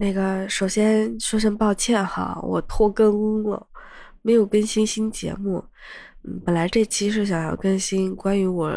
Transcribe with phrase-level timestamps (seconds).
[0.00, 3.66] 那个首先说声抱歉哈，我拖更了，
[4.22, 5.64] 没有更新新节目。
[6.22, 8.70] 嗯，本来这期是想要更新关于我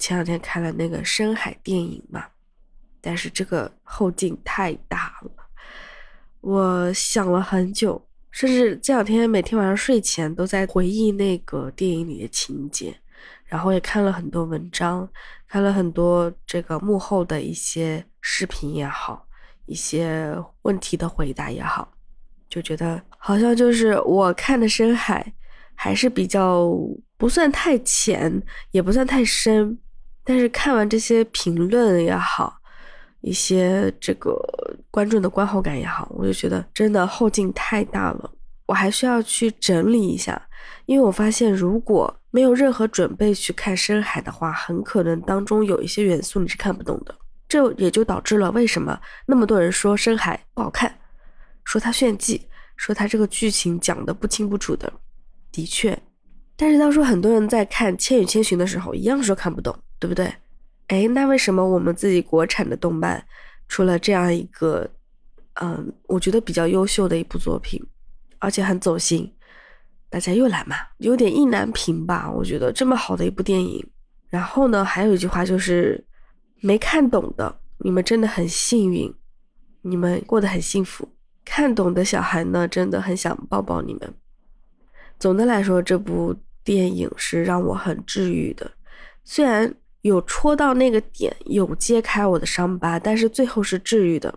[0.00, 2.24] 前两天看了那个深海电影嘛，
[3.00, 5.30] 但是这个后劲太大了，
[6.40, 12.92] 我想了很久，甚至这两天每天晚上睡前都在回忆那个电影里的情节，
[13.44, 15.08] 然后也看了很多文章，
[15.46, 19.24] 看了很多这个幕后的一些视频也好。
[19.66, 21.92] 一些问题的回答也好，
[22.48, 25.32] 就觉得好像就是我看的深海
[25.74, 26.70] 还是比较
[27.16, 29.78] 不算太浅，也不算太深，
[30.22, 32.58] 但是看完这些评论也好，
[33.22, 34.38] 一些这个
[34.90, 38.30] 观众的观后感也好，我就觉得真的后劲太大了，
[38.66, 40.48] 我还需要去整理一下，
[40.86, 47.14] 因为我发现如果没有任何准备去看深海的话，很可能当中有一些元素你是看不懂的。
[47.54, 50.92] 这也就导致了为什么那么多人说深海不好看，
[51.62, 54.92] 说它炫技，说它这个剧情讲的不清不楚的。
[55.52, 55.96] 的确，
[56.56, 60.34] 但是当初很多人在看《千与千寻》的时候，一样说看不懂，对不对？
[60.88, 63.24] 哎，那为什么我们自己国产的动漫
[63.68, 64.90] 出了这样一个，
[65.62, 67.80] 嗯，我觉得比较优秀的一部作品，
[68.40, 69.32] 而且很走心，
[70.10, 72.28] 大家又来嘛，有点意难平吧？
[72.28, 73.88] 我觉得这么好的一部电影，
[74.28, 76.04] 然后呢，还有一句话就是。
[76.64, 79.14] 没看懂的，你们真的很幸运，
[79.82, 81.06] 你们过得很幸福。
[81.44, 84.14] 看懂的小孩呢，真的很想抱抱你们。
[85.18, 86.34] 总的来说，这部
[86.64, 88.70] 电影是让我很治愈的，
[89.24, 94.34] 虽然有戳到那个点，有揭开我的伤疤，但是最后是治愈的，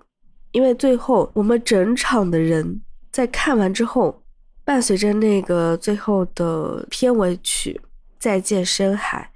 [0.52, 4.22] 因为最后我们整场的人在看完之后，
[4.66, 7.80] 伴随着那个最后的片尾曲
[8.20, 9.32] 《再见深海》。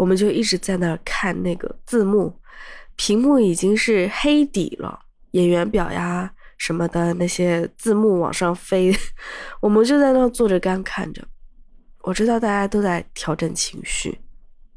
[0.00, 2.34] 我们就一直在那儿看那个字幕，
[2.96, 4.98] 屏幕已经是黑底了，
[5.32, 8.90] 演员表呀什么的那些字幕往上飞，
[9.60, 11.22] 我们就在那坐着干看着。
[12.00, 14.18] 我知道大家都在调整情绪，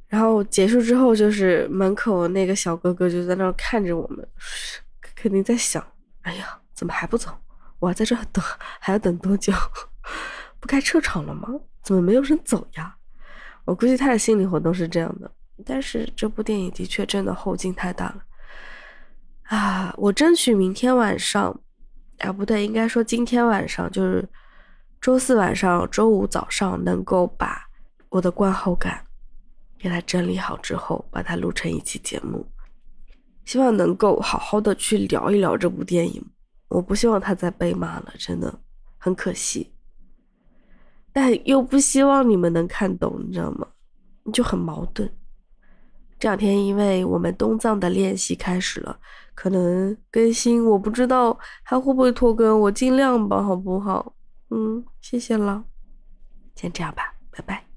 [0.09, 4.28] 然后结束之后，就是门口那个小哥哥就在那儿看着我们，
[5.16, 5.81] 肯定在想：
[6.23, 7.31] 哎呀，怎么还不走？
[7.79, 8.44] 我在这等，
[8.81, 9.53] 还要等多久？
[10.59, 11.47] 不该撤场了吗？
[11.81, 12.97] 怎么没有人走呀？
[13.66, 15.31] 我估计他的心理活动是这样的，
[15.66, 18.24] 但是这部电影的确真的后劲太大了
[19.44, 19.94] 啊！
[19.97, 21.59] 我争取明天晚上，
[22.19, 24.28] 啊不对，应该说今天晚上，就是
[25.00, 27.66] 周四晚上、周五早上，能够把
[28.09, 29.06] 我的观后感
[29.78, 32.46] 给它整理好之后，把它录成一期节目，
[33.46, 36.25] 希望能够好好的去聊一聊这部电影。
[36.69, 38.53] 我不希望他再被骂了，真的
[38.97, 39.72] 很可惜。
[41.13, 43.68] 但又不希望你们能看懂，你知道吗？
[44.34, 45.09] 就很矛盾。
[46.18, 48.97] 这两天因为我们东藏的练习开始了，
[49.35, 54.16] 可能更新我不知道还会不会拖更，我尽量吧，好不好？
[54.50, 55.66] 嗯，谢谢了，
[56.56, 57.72] 先这样吧，拜拜。